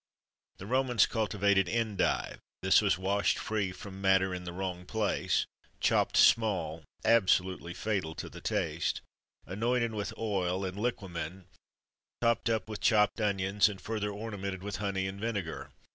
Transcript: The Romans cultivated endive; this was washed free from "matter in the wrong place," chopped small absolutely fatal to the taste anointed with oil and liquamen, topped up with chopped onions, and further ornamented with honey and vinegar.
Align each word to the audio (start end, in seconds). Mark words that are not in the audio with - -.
The 0.57 0.65
Romans 0.65 1.05
cultivated 1.05 1.69
endive; 1.69 2.39
this 2.63 2.81
was 2.81 2.97
washed 2.97 3.37
free 3.37 3.71
from 3.71 4.01
"matter 4.01 4.33
in 4.33 4.45
the 4.45 4.51
wrong 4.51 4.83
place," 4.83 5.45
chopped 5.79 6.17
small 6.17 6.83
absolutely 7.05 7.75
fatal 7.75 8.15
to 8.15 8.27
the 8.27 8.41
taste 8.41 9.01
anointed 9.45 9.93
with 9.93 10.11
oil 10.17 10.65
and 10.65 10.75
liquamen, 10.75 11.45
topped 12.19 12.49
up 12.49 12.67
with 12.67 12.81
chopped 12.81 13.21
onions, 13.21 13.69
and 13.69 13.79
further 13.79 14.09
ornamented 14.09 14.63
with 14.63 14.77
honey 14.77 15.05
and 15.05 15.21
vinegar. 15.21 15.69